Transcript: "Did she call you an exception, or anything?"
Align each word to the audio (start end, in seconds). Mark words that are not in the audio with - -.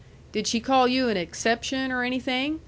"Did 0.31 0.47
she 0.47 0.59
call 0.59 0.87
you 0.87 1.09
an 1.09 1.17
exception, 1.17 1.91
or 1.91 2.01
anything?" 2.01 2.59